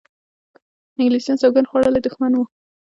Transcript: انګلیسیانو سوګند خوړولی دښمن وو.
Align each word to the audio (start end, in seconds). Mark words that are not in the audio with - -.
انګلیسیانو 0.99 1.41
سوګند 1.41 1.69
خوړولی 1.69 2.01
دښمن 2.03 2.31
وو. 2.35 2.43